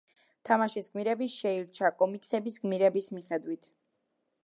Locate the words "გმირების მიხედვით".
2.65-3.75